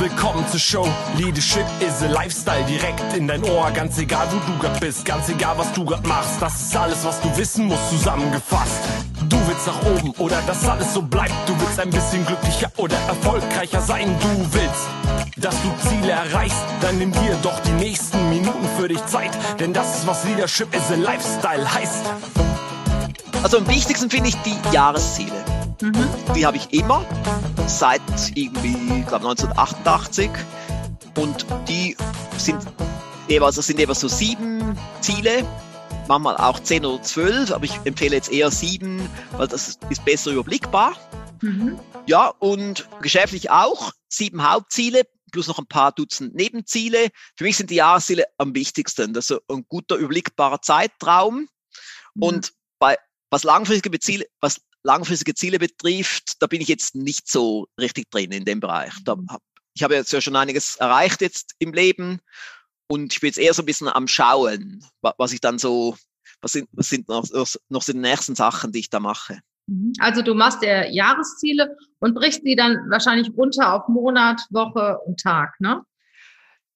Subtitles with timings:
[0.00, 0.88] Willkommen zur Show.
[1.18, 3.70] Leadership is a Lifestyle direkt in dein Ohr.
[3.70, 6.40] Ganz egal, wo du grad bist, ganz egal, was du grad machst.
[6.40, 8.80] Das ist alles, was du wissen musst, zusammengefasst.
[9.28, 11.34] Du willst nach oben oder dass alles so bleibt.
[11.46, 14.16] Du willst ein bisschen glücklicher oder erfolgreicher sein.
[14.22, 14.88] Du willst,
[15.36, 16.64] dass du Ziele erreichst.
[16.80, 19.36] Dann nimm dir doch die nächsten Minuten für dich Zeit.
[19.58, 22.06] Denn das ist, was Leadership is a Lifestyle heißt.
[23.42, 25.44] Also am wichtigsten finde ich die Jahresziele.
[25.82, 26.08] Mhm.
[26.34, 27.04] Die habe ich immer
[27.70, 28.02] seit
[28.34, 30.30] irgendwie, glaube 1988.
[31.16, 31.96] Und die
[32.36, 32.60] sind
[33.28, 35.44] jeweils, das sind jeweils so sieben Ziele,
[36.08, 40.32] manchmal auch zehn oder zwölf, aber ich empfehle jetzt eher sieben, weil das ist besser
[40.32, 40.96] überblickbar.
[41.40, 41.78] Mhm.
[42.06, 47.08] Ja, und geschäftlich auch sieben Hauptziele plus noch ein paar Dutzend Nebenziele.
[47.36, 49.14] Für mich sind die Jahresziele am wichtigsten.
[49.14, 51.48] Das ist ein guter, überblickbarer Zeitraum.
[52.14, 52.22] Mhm.
[52.22, 52.98] Und bei
[53.30, 58.32] was langfristige Ziele, was langfristige Ziele betrifft, da bin ich jetzt nicht so richtig drin
[58.32, 58.92] in dem Bereich.
[59.04, 59.28] Da mhm.
[59.74, 62.20] ich habe jetzt ja schon einiges erreicht jetzt im Leben
[62.88, 65.96] und ich bin jetzt eher so ein bisschen am Schauen, was ich dann so,
[66.40, 67.24] was sind, was sind noch,
[67.68, 69.40] noch so die nächsten Sachen, die ich da mache.
[69.66, 69.92] Mhm.
[70.00, 75.20] Also du machst dir Jahresziele und brichst die dann wahrscheinlich runter auf Monat, Woche und
[75.20, 75.82] Tag, ne?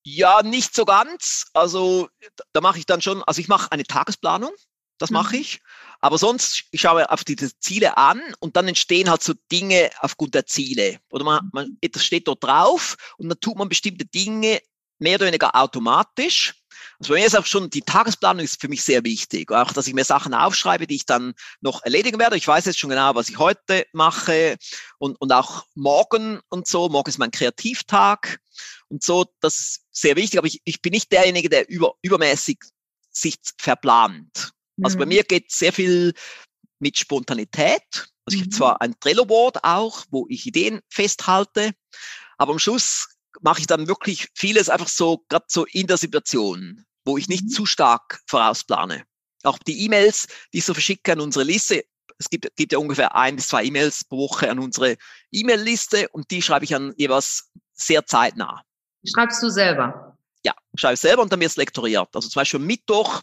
[0.06, 1.46] Ja, nicht so ganz.
[1.54, 2.08] Also
[2.52, 4.52] da mache ich dann schon, also ich mache eine Tagesplanung,
[4.98, 5.42] das mache mhm.
[5.42, 5.60] ich.
[6.00, 10.34] Aber sonst, ich schaue auf diese Ziele an und dann entstehen halt so Dinge aufgrund
[10.34, 11.00] der Ziele.
[11.10, 14.60] Oder man, man, etwas steht dort drauf und dann tut man bestimmte Dinge
[14.98, 16.54] mehr oder weniger automatisch.
[16.98, 19.50] Also bei mir ist auch schon, die Tagesplanung ist für mich sehr wichtig.
[19.50, 22.36] Auch, dass ich mir Sachen aufschreibe, die ich dann noch erledigen werde.
[22.36, 24.56] Ich weiß jetzt schon genau, was ich heute mache
[24.98, 26.88] und, und auch morgen und so.
[26.88, 28.40] Morgen ist mein Kreativtag
[28.88, 29.26] und so.
[29.40, 30.38] Das ist sehr wichtig.
[30.38, 32.58] Aber ich, ich bin nicht derjenige, der über, übermäßig
[33.10, 34.53] sich verplant.
[34.82, 36.14] Also bei mir geht sehr viel
[36.80, 37.82] mit Spontanität.
[38.26, 38.52] Also ich habe mhm.
[38.52, 41.72] zwar ein Trello-Board auch, wo ich Ideen festhalte,
[42.38, 43.08] aber am Schluss
[43.40, 47.44] mache ich dann wirklich vieles einfach so, gerade so in der Situation, wo ich nicht
[47.44, 47.48] mhm.
[47.48, 49.04] zu stark vorausplane.
[49.42, 51.84] Auch die E-Mails, die ich so verschicke an unsere Liste,
[52.18, 54.96] es gibt, gibt ja ungefähr ein bis zwei E-Mails pro Woche an unsere
[55.32, 58.62] E-Mail-Liste und die schreibe ich an jeweils sehr zeitnah.
[59.04, 60.13] Schreibst du selber?
[60.44, 62.08] Ja, schreibe selber und dann wird es lektoriert.
[62.14, 63.22] Also zum Beispiel Mittwoch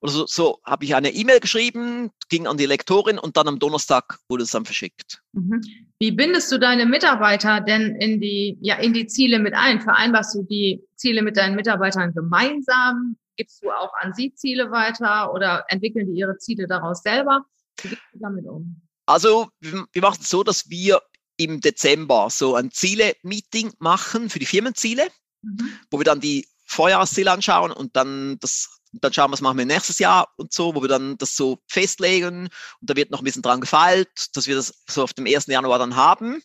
[0.00, 3.58] oder so, so habe ich eine E-Mail geschrieben, ging an die Lektorin und dann am
[3.58, 5.20] Donnerstag wurde es dann verschickt.
[5.32, 5.60] Mhm.
[5.98, 9.80] Wie bindest du deine Mitarbeiter denn in die, ja, in die Ziele mit ein?
[9.80, 13.16] Vereinbarst du die Ziele mit deinen Mitarbeitern gemeinsam?
[13.36, 17.44] Gibst du auch an sie Ziele weiter oder entwickeln die ihre Ziele daraus selber?
[17.82, 18.80] Wie gehst du damit um?
[19.06, 21.02] Also wir machen es so, dass wir
[21.36, 25.08] im Dezember so ein Ziele-Meeting machen für die Firmenziele,
[25.42, 25.72] mhm.
[25.90, 29.98] wo wir dann die Vorjahresziel anschauen und dann das dann schauen, was machen wir nächstes
[29.98, 32.48] Jahr und so, wo wir dann das so festlegen
[32.80, 35.46] und da wird noch ein bisschen dran gefeilt, dass wir das so auf dem 1.
[35.46, 36.42] Januar dann haben.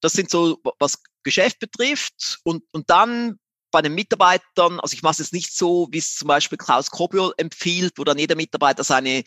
[0.00, 3.38] Das sind so, was Geschäft betrifft und, und dann
[3.70, 6.90] bei den Mitarbeitern, also ich mache es jetzt nicht so, wie es zum Beispiel Klaus
[6.90, 9.22] Kobiol empfiehlt, wo dann jeder Mitarbeiter seine,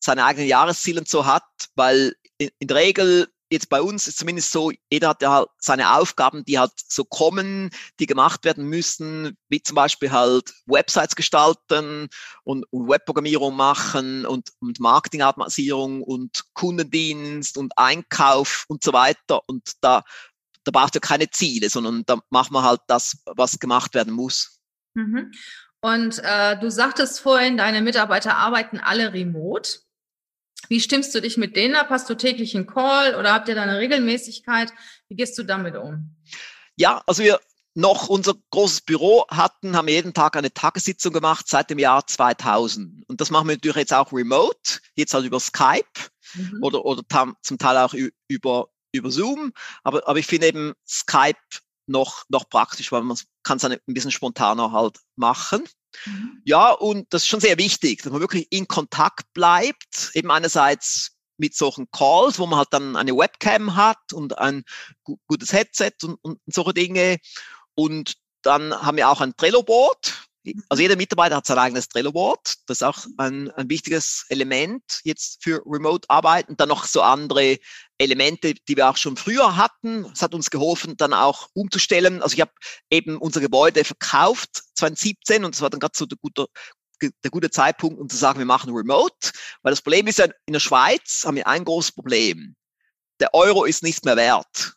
[0.00, 1.44] seine eigenen Jahresziele und so hat,
[1.76, 5.48] weil in, in der Regel jetzt bei uns ist zumindest so, jeder hat ja halt
[5.58, 11.16] seine Aufgaben, die halt so kommen, die gemacht werden müssen, wie zum Beispiel halt Websites
[11.16, 12.08] gestalten
[12.44, 19.40] und, und Webprogrammierung machen und, und Marketingautomatisierung und Kundendienst und Einkauf und so weiter.
[19.46, 20.02] Und da,
[20.64, 24.60] da braucht ja keine Ziele, sondern da macht man halt das, was gemacht werden muss.
[24.94, 25.32] Mhm.
[25.80, 29.80] Und äh, du sagtest vorhin, deine Mitarbeiter arbeiten alle remote.
[30.68, 31.88] Wie stimmst du dich mit denen ab?
[31.90, 34.72] Hast du täglich einen Call oder habt ihr da eine Regelmäßigkeit?
[35.08, 36.16] Wie gehst du damit um?
[36.76, 37.40] Ja, also wir
[37.74, 42.06] noch unser großes Büro hatten, haben wir jeden Tag eine Tagessitzung gemacht seit dem Jahr
[42.06, 43.08] 2000.
[43.08, 45.82] Und das machen wir natürlich jetzt auch remote, jetzt halt über Skype
[46.34, 46.62] mhm.
[46.62, 47.02] oder, oder
[47.42, 47.94] zum Teil auch
[48.28, 49.52] über, über Zoom.
[49.82, 51.38] Aber, aber ich finde eben Skype
[51.86, 55.64] noch, noch praktisch, weil man kann es ein bisschen spontaner halt machen.
[56.06, 56.42] Mhm.
[56.44, 61.12] Ja, und das ist schon sehr wichtig, dass man wirklich in Kontakt bleibt, eben einerseits
[61.36, 64.64] mit solchen Calls, wo man halt dann eine Webcam hat und ein
[65.26, 67.18] gutes Headset und, und solche Dinge.
[67.74, 70.23] Und dann haben wir auch ein Trello-Board,
[70.68, 72.54] also jeder Mitarbeiter hat sein eigenes Trello-Board.
[72.66, 76.56] Das ist auch ein, ein wichtiges Element jetzt für Remote-Arbeiten.
[76.56, 77.58] Dann noch so andere
[77.98, 80.04] Elemente, die wir auch schon früher hatten.
[80.12, 82.22] Es hat uns geholfen, dann auch umzustellen.
[82.22, 82.52] Also ich habe
[82.90, 86.46] eben unser Gebäude verkauft 2017 und das war dann gerade so der gute,
[87.00, 89.32] der gute Zeitpunkt, um zu sagen, wir machen Remote.
[89.62, 92.54] Weil das Problem ist ja, in der Schweiz haben wir ein großes Problem.
[93.20, 94.74] Der Euro ist nicht mehr wert.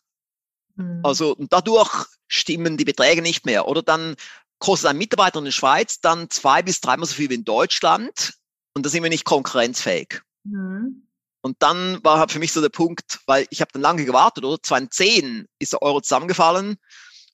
[0.75, 1.01] Mhm.
[1.03, 3.67] Also und dadurch stimmen die Beträge nicht mehr.
[3.67, 4.15] Oder dann
[4.59, 8.33] kostet ein Mitarbeiter in der Schweiz dann zwei bis dreimal so viel wie in Deutschland
[8.73, 10.21] und da sind wir nicht konkurrenzfähig.
[10.43, 11.07] Mhm.
[11.41, 14.43] Und dann war halt für mich so der Punkt, weil ich habe dann lange gewartet,
[14.43, 14.61] oder?
[14.61, 16.77] 2010 ist der Euro zusammengefallen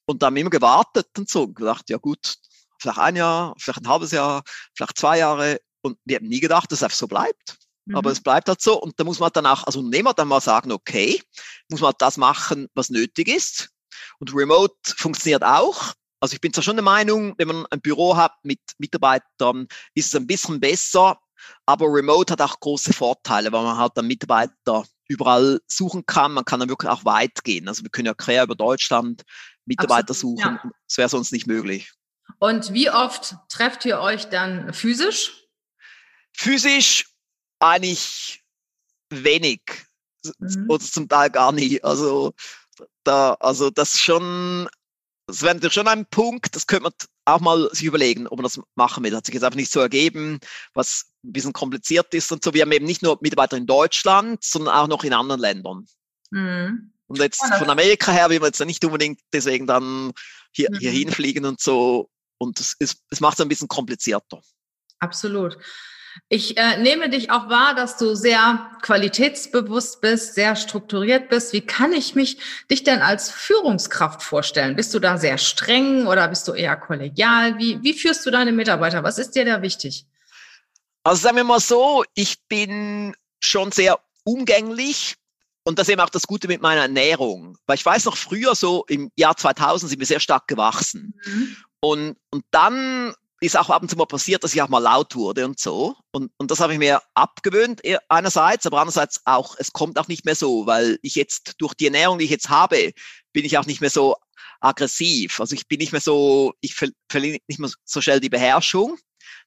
[0.05, 2.35] und dann immer gewartet und so und gedacht, ja gut,
[2.79, 4.43] vielleicht ein Jahr, vielleicht ein halbes Jahr,
[4.75, 5.59] vielleicht zwei Jahre.
[5.81, 7.57] Und wir haben nie gedacht, dass es einfach so bleibt.
[7.85, 7.95] Mhm.
[7.95, 8.79] Aber es bleibt halt so.
[8.79, 11.21] Und da muss man dann auch als Unternehmer dann mal sagen, okay,
[11.69, 13.69] muss man halt das machen, was nötig ist.
[14.19, 15.93] Und Remote funktioniert auch.
[16.23, 20.07] Also ich bin zwar schon der Meinung, wenn man ein Büro hat mit Mitarbeitern, ist
[20.07, 21.19] es ein bisschen besser,
[21.65, 26.31] aber Remote hat auch große Vorteile, weil man halt dann Mitarbeiter überall suchen kann.
[26.31, 27.67] Man kann dann wirklich auch weit gehen.
[27.67, 29.23] Also wir können ja quer über Deutschland
[29.65, 30.59] Mitarbeiter Absolut, suchen.
[30.63, 30.71] Ja.
[30.87, 31.91] Das wäre sonst nicht möglich.
[32.39, 35.45] Und wie oft trefft ihr euch dann physisch?
[36.31, 37.05] Physisch
[37.59, 38.45] eigentlich
[39.09, 39.61] wenig
[40.39, 40.67] mhm.
[40.69, 41.83] oder zum Teil gar nie.
[41.83, 42.33] Also
[43.03, 44.69] da, also das schon,
[45.27, 46.93] das wäre natürlich schon ein Punkt, das könnte man
[47.25, 49.15] auch mal sich überlegen, ob man das machen will.
[49.15, 50.39] Hat sich jetzt einfach nicht so ergeben,
[50.73, 52.53] was ein bisschen kompliziert ist und so.
[52.53, 55.85] Wir haben eben nicht nur Mitarbeiter in Deutschland, sondern auch noch in anderen Ländern.
[56.31, 56.91] Mhm.
[57.07, 60.11] Und jetzt von Amerika her will man jetzt nicht unbedingt deswegen dann
[60.51, 60.79] hier, mhm.
[60.79, 62.09] hier hinfliegen und so.
[62.37, 64.41] Und es, ist, es macht es ein bisschen komplizierter.
[64.99, 65.57] Absolut.
[66.29, 71.53] Ich äh, nehme dich auch wahr, dass du sehr qualitätsbewusst bist, sehr strukturiert bist.
[71.53, 72.37] Wie kann ich mich
[72.69, 74.75] dich denn als Führungskraft vorstellen?
[74.75, 77.57] Bist du da sehr streng oder bist du eher kollegial?
[77.57, 79.03] Wie, wie führst du deine Mitarbeiter?
[79.03, 80.05] Was ist dir da wichtig?
[81.03, 85.17] Also sagen wir mal so, ich bin schon sehr umgänglich,
[85.63, 87.57] und das ist eben auch das Gute mit meiner Ernährung.
[87.65, 91.13] Weil ich weiß noch früher, so im Jahr 2000 sind wir sehr stark gewachsen.
[91.25, 91.55] Mhm.
[91.79, 93.13] Und, und dann
[93.45, 95.95] ist auch ab und zu mal passiert, dass ich auch mal laut wurde und so.
[96.11, 100.25] Und, und das habe ich mir abgewöhnt einerseits, aber andererseits auch, es kommt auch nicht
[100.25, 102.93] mehr so, weil ich jetzt durch die Ernährung, die ich jetzt habe,
[103.33, 104.15] bin ich auch nicht mehr so
[104.61, 105.39] aggressiv.
[105.39, 108.97] Also ich bin nicht mehr so, ich verliere nicht mehr so schnell die Beherrschung.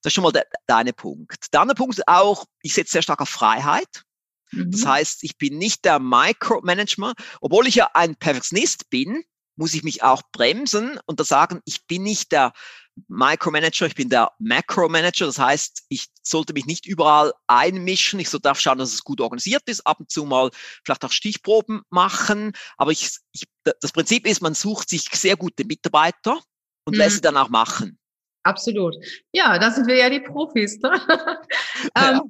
[0.03, 1.53] Das ist schon mal der, der eine Punkt.
[1.53, 4.03] Der andere Punkt ist auch, ich setze sehr stark auf Freiheit.
[4.53, 4.89] Das mhm.
[4.89, 9.25] heißt, ich bin nicht der Micromanager, obwohl ich ja ein Perfektionist bin,
[9.57, 12.53] muss ich mich auch bremsen und da sagen, ich bin nicht der
[13.09, 15.27] Micromanager, ich bin der Macromanager.
[15.27, 18.21] Das heißt, ich sollte mich nicht überall einmischen.
[18.21, 20.51] Ich sollte auch schauen, dass es gut organisiert ist, ab und zu mal
[20.85, 22.53] vielleicht auch Stichproben machen.
[22.77, 26.41] Aber ich, ich, das Prinzip ist, man sucht sich sehr gute Mitarbeiter
[26.85, 26.99] und mhm.
[26.99, 27.99] lässt sie dann auch machen.
[28.45, 28.95] Absolut.
[29.33, 30.79] Ja, da sind wir ja die Profis.
[30.79, 31.01] Ne?
[31.97, 32.21] ja.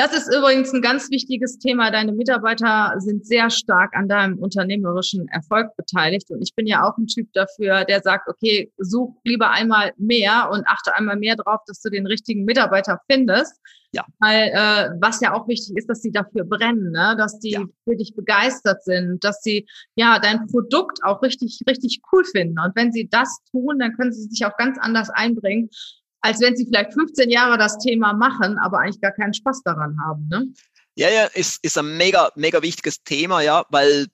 [0.00, 1.90] Das ist übrigens ein ganz wichtiges Thema.
[1.90, 6.30] Deine Mitarbeiter sind sehr stark an deinem unternehmerischen Erfolg beteiligt.
[6.30, 10.48] Und ich bin ja auch ein Typ dafür, der sagt, okay, such lieber einmal mehr
[10.50, 13.60] und achte einmal mehr drauf, dass du den richtigen Mitarbeiter findest.
[13.92, 14.06] Ja.
[14.20, 17.14] Weil äh, was ja auch wichtig ist, dass sie dafür brennen, ne?
[17.18, 17.64] dass die ja.
[17.84, 22.58] für dich begeistert sind, dass sie ja dein Produkt auch richtig, richtig cool finden.
[22.58, 25.68] Und wenn sie das tun, dann können sie sich auch ganz anders einbringen
[26.20, 29.96] als wenn sie vielleicht 15 Jahre das Thema machen, aber eigentlich gar keinen Spaß daran
[30.04, 30.28] haben.
[30.28, 30.48] Ne?
[30.94, 34.06] Ja, ja, ist, ist ein mega, mega wichtiges Thema, ja, weil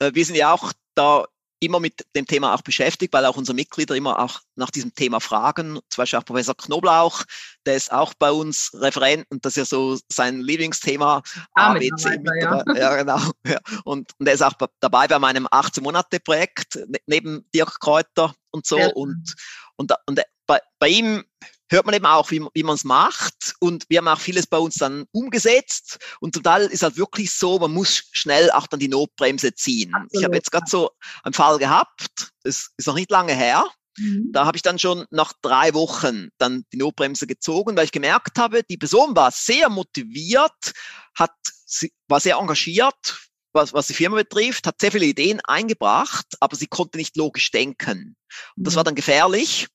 [0.00, 1.24] äh, wir sind ja auch da
[1.64, 5.20] immer mit dem Thema auch beschäftigt, weil auch unsere Mitglieder immer auch nach diesem Thema
[5.20, 5.78] fragen.
[5.88, 7.22] Zum Beispiel auch Professor Knoblauch,
[7.64, 11.22] der ist auch bei uns Referent und das ist ja so sein Lieblingsthema.
[11.54, 12.62] Ah, ABC ja.
[12.74, 13.20] ja, genau.
[13.46, 13.58] Ja.
[13.84, 18.78] Und, und er ist auch dabei bei meinem 18-Monate-Projekt ne, neben Dirk Kräuter und so.
[18.78, 18.88] Ja.
[18.94, 19.34] Und,
[19.76, 21.24] und, und bei, bei ihm
[21.70, 23.54] hört man eben auch, wie, wie man es macht.
[23.60, 25.98] Und wir haben auch vieles bei uns dann umgesetzt.
[26.20, 29.92] Und zum Teil ist halt wirklich so, man muss schnell auch dann die Notbremse ziehen.
[29.94, 30.12] Absolut.
[30.12, 30.90] Ich habe jetzt gerade so
[31.22, 33.64] einen Fall gehabt, das ist noch nicht lange her.
[33.96, 34.30] Mhm.
[34.32, 38.38] Da habe ich dann schon nach drei Wochen dann die Notbremse gezogen, weil ich gemerkt
[38.38, 40.72] habe, die Person war sehr motiviert,
[41.16, 41.34] hat,
[42.08, 43.16] war sehr engagiert,
[43.52, 47.52] was, was die Firma betrifft, hat sehr viele Ideen eingebracht, aber sie konnte nicht logisch
[47.52, 48.16] denken.
[48.56, 48.86] Und das war mhm.
[48.86, 49.68] dann gefährlich.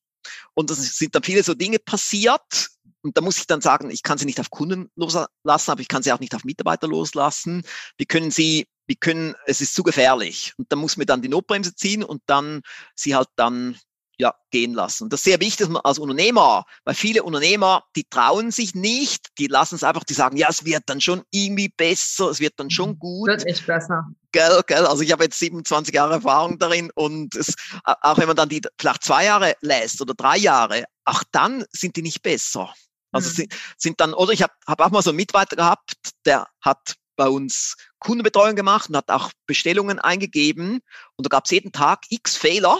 [0.59, 2.69] Und es sind dann viele so Dinge passiert.
[3.01, 5.87] Und da muss ich dann sagen, ich kann sie nicht auf Kunden loslassen, aber ich
[5.87, 7.63] kann sie auch nicht auf Mitarbeiter loslassen.
[7.95, 10.53] Wir können sie, wir können, es ist zu gefährlich.
[10.57, 12.61] Und da muss man dann die Notbremse ziehen und dann
[12.93, 13.79] sie halt dann
[14.17, 15.05] ja, gehen lassen.
[15.05, 18.75] Und das ist sehr wichtig, dass man als Unternehmer, weil viele Unternehmer, die trauen sich
[18.75, 22.41] nicht, die lassen es einfach, die sagen, ja, es wird dann schon irgendwie besser, es
[22.41, 22.99] wird dann schon mhm.
[22.99, 23.29] gut.
[23.29, 24.09] Wird nicht besser.
[24.31, 28.35] Gell, gell, also ich habe jetzt 27 Jahre Erfahrung darin und es, auch wenn man
[28.35, 32.73] dann die vielleicht zwei Jahre lässt oder drei Jahre, auch dann sind die nicht besser.
[33.11, 33.33] Also mhm.
[33.33, 35.93] sind, sind dann, oder ich habe hab auch mal so einen Mitarbeiter gehabt,
[36.25, 40.79] der hat bei uns Kundenbetreuung gemacht und hat auch Bestellungen eingegeben
[41.15, 42.79] und da gab es jeden Tag x Fehler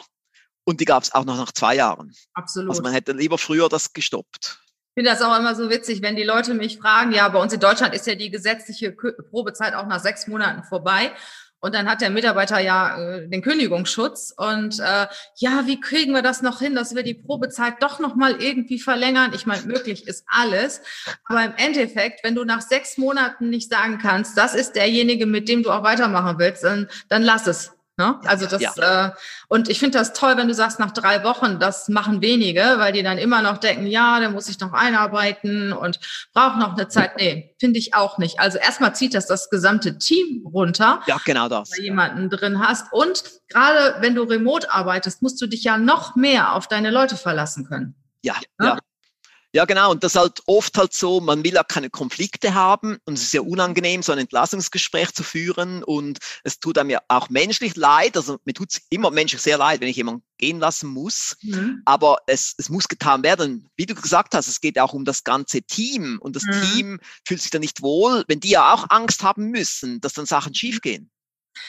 [0.64, 2.16] und die gab es auch noch nach zwei Jahren.
[2.36, 2.70] Absolut.
[2.70, 4.62] Also man hätte lieber früher das gestoppt.
[5.00, 7.54] Ich finde das auch immer so witzig, wenn die Leute mich fragen, ja, bei uns
[7.54, 11.14] in Deutschland ist ja die gesetzliche Probezeit auch nach sechs Monaten vorbei.
[11.62, 14.34] Und dann hat der Mitarbeiter ja äh, den Kündigungsschutz.
[14.36, 18.16] Und äh, ja, wie kriegen wir das noch hin, dass wir die Probezeit doch noch
[18.16, 19.32] mal irgendwie verlängern?
[19.34, 20.82] Ich meine, möglich ist alles.
[21.24, 25.48] Aber im Endeffekt, wenn du nach sechs Monaten nicht sagen kannst, das ist derjenige, mit
[25.48, 27.72] dem du auch weitermachen willst, dann, dann lass es.
[28.00, 28.18] Ne?
[28.24, 29.08] Also das ja.
[29.08, 29.12] äh,
[29.50, 32.94] und ich finde das toll, wenn du sagst, nach drei Wochen, das machen wenige, weil
[32.94, 36.00] die dann immer noch denken, ja, da muss ich noch einarbeiten und
[36.34, 37.18] brauche noch eine Zeit.
[37.18, 38.40] Nee, finde ich auch nicht.
[38.40, 41.02] Also erstmal zieht das das gesamte Team runter.
[41.08, 41.72] Ja, genau das.
[41.72, 42.88] Wenn du jemanden drin hast.
[42.94, 47.18] Und gerade wenn du remote arbeitest, musst du dich ja noch mehr auf deine Leute
[47.18, 47.96] verlassen können.
[48.24, 48.66] Ja, ja.
[48.66, 48.80] ja.
[49.52, 49.90] Ja, genau.
[49.92, 53.24] Und das ist halt oft halt so, man will ja keine Konflikte haben und es
[53.24, 57.76] ist ja unangenehm, so ein Entlassungsgespräch zu führen und es tut einem ja auch menschlich
[57.76, 58.16] leid.
[58.16, 61.36] Also mir tut es immer menschlich sehr leid, wenn ich jemanden gehen lassen muss.
[61.42, 61.82] Mhm.
[61.86, 63.68] Aber es, es muss getan werden.
[63.76, 66.62] Wie du gesagt hast, es geht auch um das ganze Team und das mhm.
[66.74, 70.28] Team fühlt sich dann nicht wohl, wenn die ja auch Angst haben müssen, dass dann
[70.28, 71.10] Sachen schiefgehen.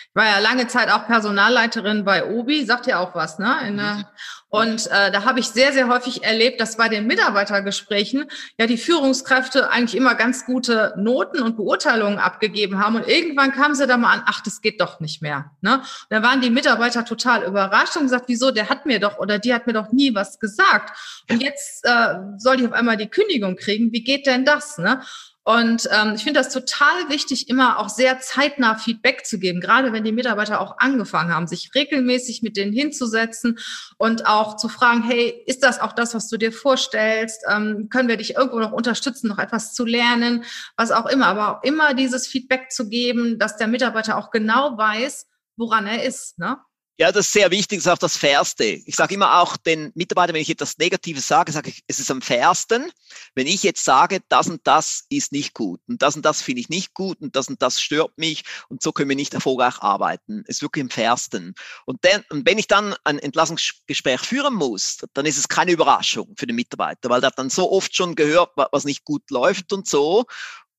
[0.09, 3.57] Ich war ja lange Zeit auch Personalleiterin bei Obi, sagt ja auch was, ne?
[3.67, 4.05] In, mhm.
[4.51, 8.29] Und äh, da habe ich sehr, sehr häufig erlebt, dass bei den Mitarbeitergesprächen
[8.59, 12.97] ja die Führungskräfte eigentlich immer ganz gute Noten und Beurteilungen abgegeben haben.
[12.97, 15.53] Und irgendwann kamen sie da mal an, ach, das geht doch nicht mehr.
[15.61, 15.77] Ne?
[15.77, 19.39] Und da waren die Mitarbeiter total überrascht und gesagt, wieso, der hat mir doch oder
[19.39, 20.99] die hat mir doch nie was gesagt.
[21.31, 23.93] Und jetzt äh, soll ich auf einmal die Kündigung kriegen.
[23.93, 24.79] Wie geht denn das?
[24.79, 25.01] Ne?
[25.45, 29.93] Und ähm, ich finde das total wichtig, immer auch sehr zeitnah Feedback zu geben, gerade
[29.93, 33.59] wenn die Mitarbeiter auch angefangen haben, sich regelmäßig mit denen hinzusetzen
[33.97, 37.43] und auch zu fragen, hey, ist das auch das, was du dir vorstellst?
[37.49, 40.45] Ähm, können wir dich irgendwo noch unterstützen, noch etwas zu lernen,
[40.77, 41.27] was auch immer.
[41.27, 46.05] Aber auch immer dieses Feedback zu geben, dass der Mitarbeiter auch genau weiß, woran er
[46.05, 46.39] ist.
[46.39, 46.59] Ne?
[47.01, 48.63] Ja, das ist sehr wichtig, das ist auch das Fairste.
[48.65, 52.11] Ich sage immer auch den Mitarbeitern, wenn ich etwas Negatives sage, sage ich, es ist
[52.11, 52.93] am fairsten,
[53.35, 56.61] wenn ich jetzt sage, das und das ist nicht gut und das und das finde
[56.61, 59.79] ich nicht gut und das und das stört mich und so können wir nicht erfolgreich
[59.81, 60.45] arbeiten.
[60.47, 61.55] Es ist wirklich am fairsten.
[61.87, 66.35] Und, dann, und wenn ich dann ein Entlassungsgespräch führen muss, dann ist es keine Überraschung
[66.37, 69.73] für den Mitarbeiter, weil der hat dann so oft schon gehört, was nicht gut läuft
[69.73, 70.27] und so.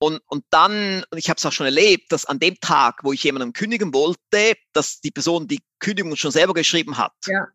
[0.01, 3.13] Und, und dann, und ich habe es auch schon erlebt, dass an dem Tag, wo
[3.13, 7.13] ich jemandem kündigen wollte, dass die Person die Kündigung schon selber geschrieben hat.
[7.27, 7.45] Ja.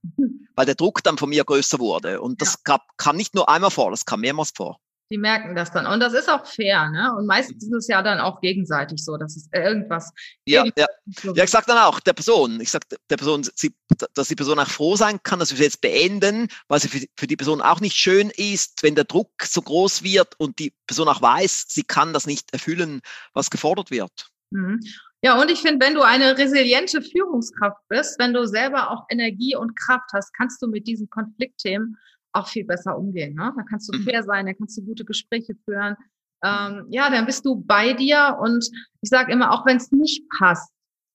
[0.54, 2.20] Weil der Druck dann von mir größer wurde.
[2.20, 2.58] Und das ja.
[2.62, 4.78] gab, kam nicht nur einmal vor, das kam mehrmals vor.
[5.10, 5.86] Die merken das dann.
[5.86, 7.14] Und das ist auch fair, ne?
[7.16, 10.12] Und meistens ist es ja dann auch gegenseitig so, dass es irgendwas.
[10.46, 10.86] Ja, ja.
[11.34, 13.72] ja ich sage dann auch der Person, ich sage der Person, sie,
[14.14, 17.26] dass die Person auch froh sein kann, dass wir jetzt beenden, weil es für, für
[17.28, 21.08] die Person auch nicht schön ist, wenn der Druck so groß wird und die Person
[21.08, 23.00] auch weiß, sie kann das nicht erfüllen,
[23.32, 24.28] was gefordert wird.
[24.50, 24.80] Mhm.
[25.22, 29.56] Ja, und ich finde, wenn du eine resiliente Führungskraft bist, wenn du selber auch Energie
[29.56, 31.96] und Kraft hast, kannst du mit diesen Konfliktthemen
[32.36, 33.34] auch viel besser umgehen.
[33.34, 33.52] Ne?
[33.56, 34.04] Da kannst du mhm.
[34.04, 35.96] fair sein, da kannst du gute Gespräche führen.
[36.44, 38.68] Ähm, ja, dann bist du bei dir und
[39.00, 40.70] ich sage immer, auch wenn es nicht passt,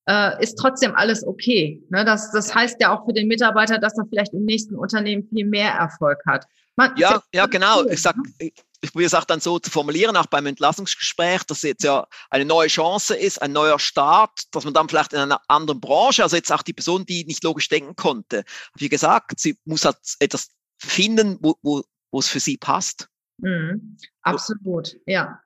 [0.10, 1.84] äh, ist trotzdem alles okay.
[1.90, 2.04] Ne?
[2.04, 5.46] Das, das heißt ja auch für den Mitarbeiter, dass er vielleicht im nächsten Unternehmen viel
[5.46, 6.46] mehr Erfolg hat.
[6.76, 7.82] Man, ja, ja, ja, genau.
[7.82, 8.52] Cool, ich sag, ne?
[8.82, 12.46] ich probiere es auch dann so zu formulieren, auch beim Entlassungsgespräch, dass jetzt ja eine
[12.46, 16.36] neue Chance ist, ein neuer Start, dass man dann vielleicht in einer anderen Branche, also
[16.36, 18.44] jetzt auch die Person, die nicht logisch denken konnte,
[18.76, 20.50] wie gesagt, sie muss halt etwas
[20.82, 23.08] finden, wo, wo, wo es für sie passt.
[23.38, 25.40] Mhm, absolut, ja.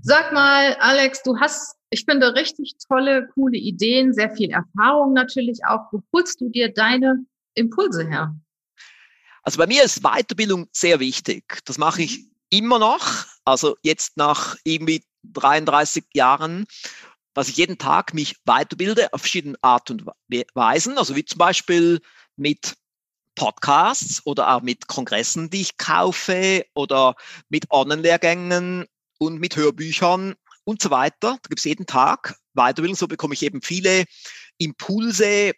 [0.00, 5.60] Sag mal, Alex, du hast, ich finde, richtig tolle, coole Ideen, sehr viel Erfahrung natürlich
[5.66, 5.92] auch.
[5.92, 8.34] Wo holst du dir deine Impulse her?
[9.42, 11.60] Also bei mir ist Weiterbildung sehr wichtig.
[11.64, 13.26] Das mache ich immer noch.
[13.44, 16.66] Also jetzt nach irgendwie 33 Jahren,
[17.34, 20.06] dass ich jeden Tag mich weiterbilde auf verschiedene Art und
[20.54, 20.96] Weisen.
[20.96, 22.00] Also wie zum Beispiel
[22.36, 22.76] mit
[23.34, 27.14] Podcasts oder auch mit Kongressen, die ich kaufe oder
[27.48, 28.86] mit Online-Lehrgängen
[29.18, 30.34] und mit Hörbüchern
[30.64, 31.38] und so weiter.
[31.42, 32.96] Da gibt es jeden Tag Weiterbildung.
[32.96, 34.04] So bekomme ich eben viele
[34.58, 35.52] Impulse,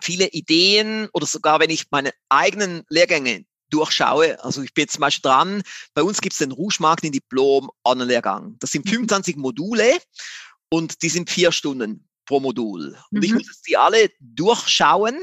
[0.00, 4.42] viele Ideen oder sogar wenn ich meine eigenen Lehrgänge durchschaue.
[4.44, 5.62] Also ich bin jetzt zum Beispiel dran,
[5.94, 8.56] bei uns gibt es den Rouge Marketing Diplom Online-Lehrgang.
[8.58, 9.42] Das sind 25 mhm.
[9.42, 9.98] Module
[10.70, 12.96] und die sind vier Stunden pro Modul.
[13.10, 13.22] Und mhm.
[13.22, 15.18] ich muss die alle durchschauen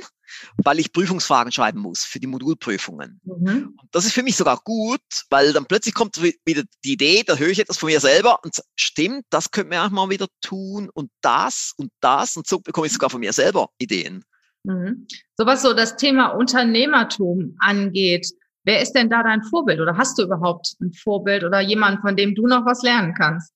[0.58, 3.20] weil ich Prüfungsfragen schreiben muss für die Modulprüfungen.
[3.24, 3.76] Mhm.
[3.80, 7.36] Und das ist für mich sogar gut, weil dann plötzlich kommt wieder die Idee, da
[7.36, 10.90] höre ich etwas von mir selber und stimmt, das könnte man auch mal wieder tun
[10.94, 14.24] und das und das und so bekomme ich sogar von mir selber Ideen.
[14.64, 15.08] Mhm.
[15.38, 18.28] So was so das Thema Unternehmertum angeht,
[18.64, 22.16] wer ist denn da dein Vorbild oder hast du überhaupt ein Vorbild oder jemanden, von
[22.16, 23.54] dem du noch was lernen kannst?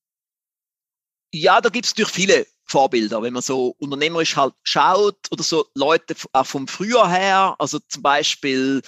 [1.33, 5.65] Ja, da gibt es natürlich viele Vorbilder, wenn man so unternehmerisch halt schaut oder so
[5.73, 8.83] Leute auch vom Frühjahr her, also zum Beispiel,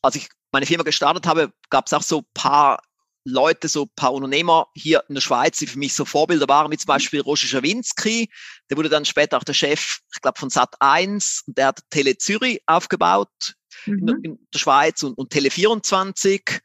[0.00, 2.82] als ich meine Firma gestartet habe, gab es auch so ein paar
[3.24, 6.72] Leute, so ein paar Unternehmer hier in der Schweiz, die für mich so Vorbilder waren,
[6.72, 8.30] wie zum Beispiel Roger Schawinski,
[8.70, 11.80] der wurde dann später auch der Chef, ich glaube, von Sat 1 und der hat
[11.90, 13.54] Tele Zürich aufgebaut
[13.84, 14.20] mhm.
[14.22, 16.60] in, der Schweiz und, und Tele 24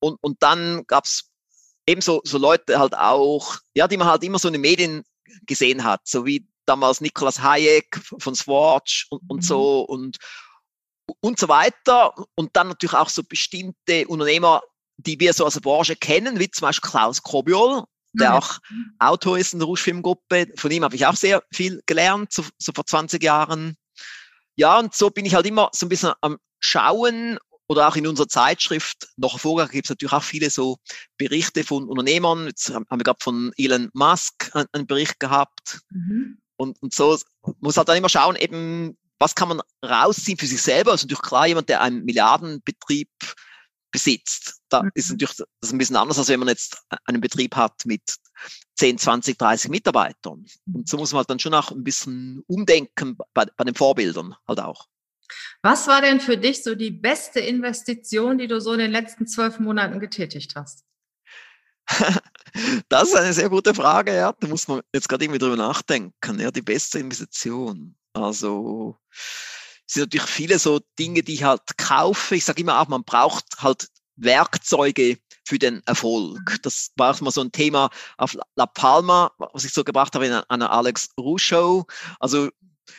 [0.00, 1.31] und, und dann gab es
[1.86, 5.04] ebenso so Leute halt auch, ja, die man halt immer so in den Medien
[5.46, 10.18] gesehen hat, so wie damals Nicolas Hayek von Swatch und, und so und,
[11.20, 12.14] und so weiter.
[12.34, 14.62] Und dann natürlich auch so bestimmte Unternehmer,
[14.96, 18.36] die wir so aus der Branche kennen, wie zum Beispiel Klaus Krobiol, der mhm.
[18.36, 18.58] auch
[18.98, 20.48] Autor ist in der Rouge-Filmgruppe.
[20.56, 23.76] Von ihm habe ich auch sehr viel gelernt, so, so vor 20 Jahren.
[24.54, 27.38] Ja, und so bin ich halt immer so ein bisschen am Schauen
[27.72, 30.76] oder auch in unserer Zeitschrift noch hervorgegangen gibt es natürlich auch viele so
[31.16, 32.46] Berichte von Unternehmern.
[32.46, 35.80] Jetzt haben wir gerade von Elon Musk einen Bericht gehabt.
[35.90, 36.38] Mhm.
[36.56, 37.18] Und, und so
[37.60, 40.92] muss halt dann immer schauen, eben, was kann man rausziehen für sich selber?
[40.92, 43.08] Also natürlich klar, jemand, der einen Milliardenbetrieb
[43.90, 44.60] besitzt.
[44.68, 44.90] Da mhm.
[44.94, 48.02] ist natürlich das ein bisschen anders, als wenn man jetzt einen Betrieb hat mit
[48.76, 50.44] 10, 20, 30 Mitarbeitern.
[50.72, 54.34] Und so muss man halt dann schon auch ein bisschen umdenken bei, bei den Vorbildern
[54.46, 54.86] halt auch.
[55.62, 59.26] Was war denn für dich so die beste Investition, die du so in den letzten
[59.26, 60.84] zwölf Monaten getätigt hast?
[62.88, 64.32] das ist eine sehr gute Frage, ja.
[64.32, 66.40] Da muss man jetzt gerade irgendwie drüber nachdenken.
[66.40, 67.96] Ja, die beste Investition.
[68.14, 72.36] Also, es sind natürlich viele so Dinge, die ich halt kaufe.
[72.36, 76.40] Ich sage immer auch, man braucht halt Werkzeuge für den Erfolg.
[76.50, 76.58] Mhm.
[76.62, 80.26] Das war auch mal so ein Thema auf La Palma, was ich so gebracht habe
[80.26, 81.84] in einer Alex Roux Show.
[82.20, 82.48] Also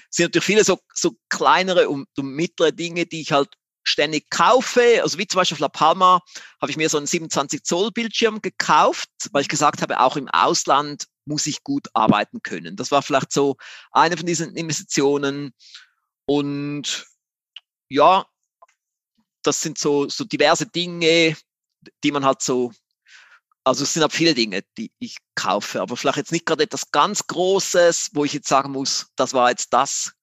[0.09, 3.49] sind natürlich viele so, so kleinere und, und mittlere Dinge, die ich halt
[3.83, 5.01] ständig kaufe.
[5.01, 6.21] Also wie zum Beispiel auf La Palma
[6.61, 10.29] habe ich mir so einen 27 Zoll Bildschirm gekauft, weil ich gesagt habe, auch im
[10.29, 12.75] Ausland muss ich gut arbeiten können.
[12.75, 13.55] Das war vielleicht so
[13.91, 15.53] eine von diesen Investitionen.
[16.25, 17.05] Und
[17.89, 18.25] ja,
[19.43, 21.35] das sind so, so diverse Dinge,
[22.03, 22.71] die man halt so
[23.63, 26.91] also es sind auch viele Dinge, die ich kaufe, aber vielleicht jetzt nicht gerade etwas
[26.91, 30.13] ganz Großes, wo ich jetzt sagen muss, das war jetzt das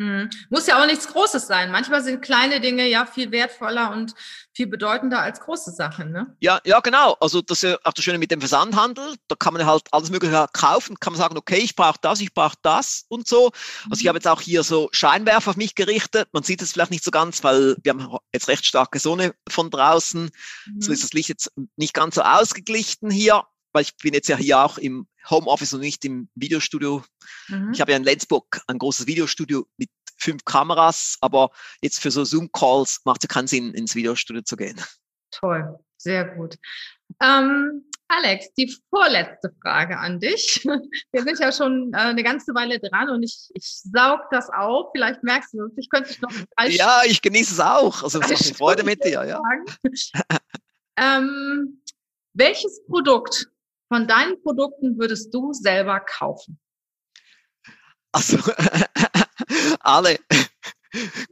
[0.00, 0.30] hm.
[0.48, 1.70] Muss ja auch nichts Großes sein.
[1.70, 4.14] Manchmal sind kleine Dinge ja viel wertvoller und
[4.54, 6.10] viel bedeutender als große Sachen.
[6.10, 6.34] Ne?
[6.40, 7.18] Ja, ja, genau.
[7.20, 9.16] Also das ist ja auch das Schöne mit dem Versandhandel.
[9.28, 12.32] Da kann man halt alles Mögliche kaufen, kann man sagen, okay, ich brauche das, ich
[12.32, 13.50] brauche das und so.
[13.90, 16.30] Also ich habe jetzt auch hier so Scheinwerfer auf mich gerichtet.
[16.32, 19.70] Man sieht es vielleicht nicht so ganz, weil wir haben jetzt recht starke Sonne von
[19.70, 20.30] draußen.
[20.66, 20.80] Mhm.
[20.80, 24.36] So ist das Licht jetzt nicht ganz so ausgeglichen hier weil ich bin jetzt ja
[24.36, 27.04] hier auch im Homeoffice und nicht im Videostudio.
[27.48, 27.72] Mhm.
[27.72, 31.50] Ich habe ja in Lenzburg ein großes Videostudio mit fünf Kameras, aber
[31.82, 34.80] jetzt für so Zoom-Calls macht es keinen Sinn, ins Videostudio zu gehen.
[35.30, 36.56] Toll, sehr gut.
[37.22, 40.64] Ähm, Alex, die vorletzte Frage an dich.
[41.12, 44.90] Wir sind ja schon äh, eine ganze Weile dran und ich, ich saug das auf.
[44.92, 45.72] Vielleicht merkst du es.
[45.76, 46.30] Ich könnte dich noch.
[46.68, 48.02] Ja, ich genieße es auch.
[48.02, 49.24] Also es macht mir Freude mit dir.
[49.24, 49.40] Ja.
[50.96, 51.80] ähm,
[52.34, 53.48] welches Produkt
[53.90, 56.58] von deinen Produkten würdest du selber kaufen?
[58.12, 58.38] Also,
[59.80, 60.18] alle.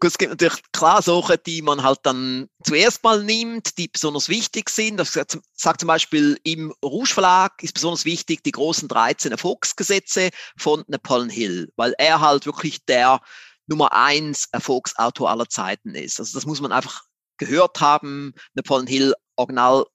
[0.00, 4.28] Gut, es gibt natürlich klar Sachen, die man halt dann zuerst mal nimmt, die besonders
[4.28, 4.98] wichtig sind.
[4.98, 10.84] Das sagt zum Beispiel im Rouge Verlag ist besonders wichtig die großen 13 Erfolgsgesetze von
[10.86, 13.20] Napoleon Hill, weil er halt wirklich der
[13.66, 16.20] Nummer eins Erfolgsautor aller Zeiten ist.
[16.20, 17.02] Also das muss man einfach
[17.36, 18.34] gehört haben.
[18.54, 19.86] Napoleon Hill, Original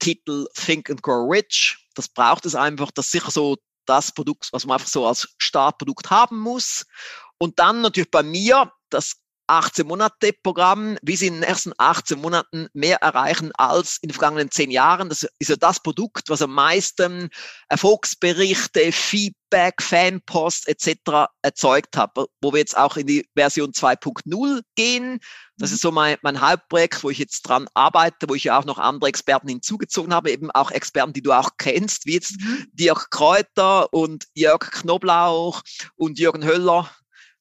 [0.00, 1.79] Titel Think and Grow Rich.
[1.94, 2.90] Das braucht es einfach.
[2.90, 6.86] Das ist sicher so das Produkt, was man einfach so als Startprodukt haben muss.
[7.38, 9.16] Und dann natürlich bei mir das
[9.50, 14.14] 18 Monate Programm, wie Sie in den ersten 18 Monaten mehr erreichen als in den
[14.14, 15.08] vergangenen 10 Jahren.
[15.08, 17.30] Das ist ja das Produkt, was am meisten
[17.68, 21.28] Erfolgsberichte, Feedback, Fanpost etc.
[21.42, 25.18] erzeugt hat, wo wir jetzt auch in die Version 2.0 gehen.
[25.56, 25.74] Das mhm.
[25.74, 28.78] ist so mein, mein Hauptprojekt, wo ich jetzt dran arbeite, wo ich ja auch noch
[28.78, 32.66] andere Experten hinzugezogen habe, eben auch Experten, die du auch kennst, wie jetzt mhm.
[32.72, 35.62] Dirk Kräuter und Jörg Knoblauch
[35.96, 36.88] und Jürgen Höller.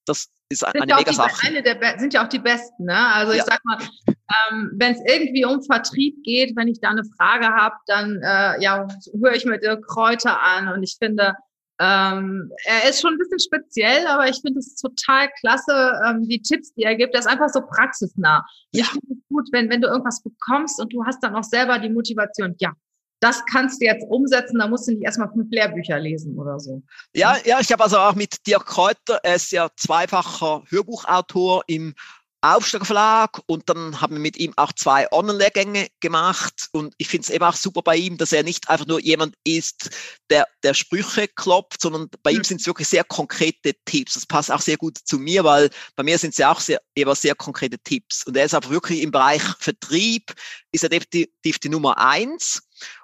[0.10, 1.48] Das ist sind eine mega Sache.
[1.48, 2.86] Eine der, sind ja auch die besten.
[2.86, 2.98] Ne?
[3.14, 3.40] Also ja.
[3.40, 7.48] ich sag mal, ähm, wenn es irgendwie um Vertrieb geht, wenn ich da eine Frage
[7.48, 8.88] habe, dann äh, ja,
[9.22, 11.36] höre ich mir Dirk Kräuter an und ich finde,
[11.80, 16.42] ähm, er ist schon ein bisschen speziell, aber ich finde es total klasse, ähm, die
[16.42, 17.14] Tipps, die er gibt.
[17.14, 18.44] Er ist einfach so praxisnah.
[18.74, 18.82] Ja.
[18.82, 21.78] Ich finde es gut, wenn, wenn du irgendwas bekommst und du hast dann auch selber
[21.78, 22.74] die Motivation, ja,
[23.20, 26.82] das kannst du jetzt umsetzen, da musst du nicht erstmal fünf Lehrbücher lesen oder so.
[27.14, 31.94] Ja, ja, ich habe also auch mit Dirk Kräuter, er ist ja zweifacher Hörbuchautor im
[32.42, 37.30] Verlag und dann haben wir mit ihm auch zwei Online-Lehrgänge gemacht und ich finde es
[37.30, 39.90] eben auch super bei ihm, dass er nicht einfach nur jemand ist,
[40.30, 42.38] der, der Sprüche klopft, sondern bei mhm.
[42.38, 44.14] ihm sind es wirklich sehr konkrete Tipps.
[44.14, 46.80] Das passt auch sehr gut zu mir, weil bei mir sind es ja auch sehr,
[46.96, 50.34] eben sehr konkrete Tipps und er ist aber wirklich im Bereich Vertrieb,
[50.72, 52.62] ist er definitiv die Nummer eins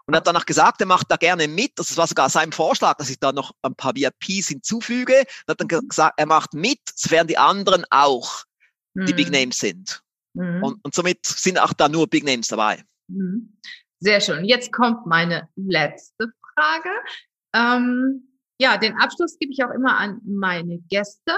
[0.08, 1.72] und er hat danach gesagt, er macht da gerne mit.
[1.76, 5.14] Das war sogar sein Vorschlag, dass ich da noch ein paar VIPs hinzufüge.
[5.16, 8.44] Er hat dann gesagt, er macht mit, sofern die anderen auch
[8.96, 9.34] die Big mhm.
[9.34, 10.02] Names sind.
[10.34, 10.64] Mhm.
[10.64, 12.84] Und, und somit sind auch da nur Big Names dabei.
[13.08, 13.58] Mhm.
[14.00, 14.46] Sehr schön.
[14.46, 16.90] Jetzt kommt meine letzte Frage.
[17.54, 21.34] Ähm, ja, den Abschluss gebe ich auch immer an meine Gäste.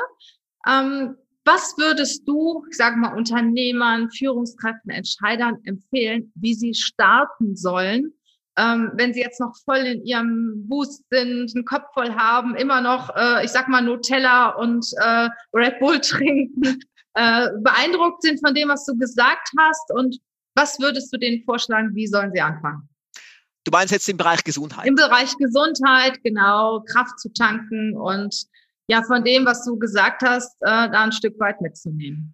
[0.67, 8.13] Ähm, was würdest du, ich sage mal, Unternehmern, Führungskräften, Entscheidern empfehlen, wie sie starten sollen,
[8.57, 12.81] ähm, wenn sie jetzt noch voll in ihrem Boost sind, einen Kopf voll haben, immer
[12.81, 16.79] noch, äh, ich sag mal, Nutella und äh, Red Bull trinken,
[17.13, 20.17] äh, beeindruckt sind von dem, was du gesagt hast und
[20.55, 22.89] was würdest du denen vorschlagen, wie sollen sie anfangen?
[23.63, 24.87] Du meinst jetzt im Bereich Gesundheit?
[24.87, 28.47] Im Bereich Gesundheit, genau, Kraft zu tanken und
[28.89, 32.33] ja, von dem, was du gesagt hast, äh, da ein Stück weit mitzunehmen.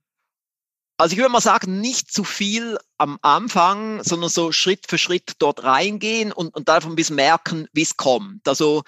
[0.98, 5.34] Also ich würde mal sagen, nicht zu viel am Anfang, sondern so Schritt für Schritt
[5.40, 8.48] dort reingehen und, und davon ein bisschen merken, wie es kommt.
[8.48, 8.84] Also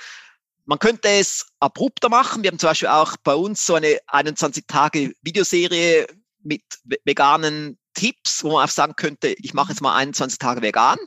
[0.66, 2.44] man könnte es abrupter machen.
[2.44, 6.08] Wir haben zum Beispiel auch bei uns so eine 21 Tage Videoserie
[6.44, 6.64] mit
[7.04, 10.98] veganen Tipps, wo man auch sagen könnte, ich mache jetzt mal 21 Tage vegan.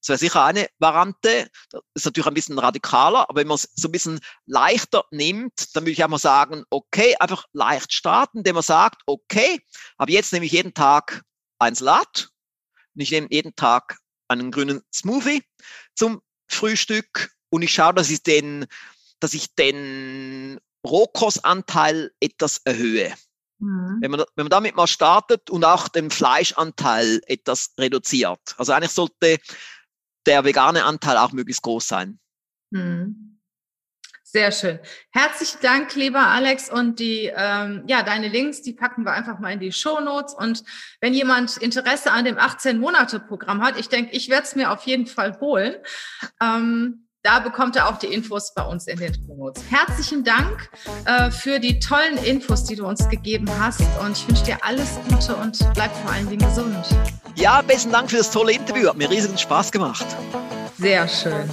[0.00, 1.48] Das wäre sicher eine Variante.
[1.70, 5.74] Das ist natürlich ein bisschen radikaler, aber wenn man es so ein bisschen leichter nimmt,
[5.74, 9.60] dann würde ich einfach sagen, okay, einfach leicht starten, indem man sagt, okay,
[9.96, 11.22] aber jetzt nehme ich jeden Tag
[11.58, 12.28] ein Salat
[12.94, 15.42] und ich nehme jeden Tag einen grünen Smoothie
[15.94, 18.66] zum Frühstück und ich schaue, dass ich den,
[19.20, 23.14] dass ich den Rohkostanteil etwas erhöhe.
[23.58, 23.98] Mhm.
[24.00, 28.54] Wenn, man, wenn man damit mal startet und auch den Fleischanteil etwas reduziert.
[28.56, 29.38] Also eigentlich sollte
[30.26, 32.18] der vegane Anteil auch möglichst groß sein.
[32.70, 33.28] Mhm.
[34.30, 34.78] Sehr schön.
[35.10, 36.68] Herzlichen Dank, lieber Alex.
[36.68, 40.34] Und die, ähm, ja, deine Links, die packen wir einfach mal in die Show Notes.
[40.34, 40.64] Und
[41.00, 45.06] wenn jemand Interesse an dem 18-Monate-Programm hat, ich denke, ich werde es mir auf jeden
[45.06, 45.76] Fall holen.
[46.42, 49.62] Ähm, da bekommt er auch die Infos bei uns in den Notes.
[49.70, 50.70] Herzlichen Dank
[51.04, 53.82] äh, für die tollen Infos, die du uns gegeben hast.
[54.00, 56.86] Und ich wünsche dir alles Gute und bleib vor allen Dingen gesund.
[57.34, 58.88] Ja, besten Dank für das tolle Interview.
[58.88, 60.06] Hat mir riesigen Spaß gemacht.
[60.78, 61.50] Sehr schön.